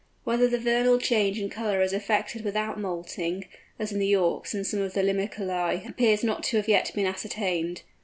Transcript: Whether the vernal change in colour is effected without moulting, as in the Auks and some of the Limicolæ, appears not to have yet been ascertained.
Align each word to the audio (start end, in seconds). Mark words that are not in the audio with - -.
Whether 0.23 0.47
the 0.47 0.57
vernal 0.57 0.97
change 0.97 1.39
in 1.39 1.47
colour 1.51 1.79
is 1.83 1.93
effected 1.93 2.43
without 2.43 2.79
moulting, 2.79 3.45
as 3.77 3.91
in 3.91 3.99
the 3.99 4.15
Auks 4.17 4.51
and 4.55 4.65
some 4.65 4.81
of 4.81 4.95
the 4.95 5.03
Limicolæ, 5.03 5.87
appears 5.87 6.23
not 6.23 6.41
to 6.45 6.57
have 6.57 6.67
yet 6.67 6.91
been 6.95 7.05
ascertained. 7.05 7.83